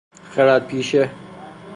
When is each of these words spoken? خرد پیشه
خرد 0.31 0.67
پیشه 0.67 1.11